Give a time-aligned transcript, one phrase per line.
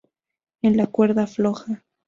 [0.63, 1.83] En la cuerda floja".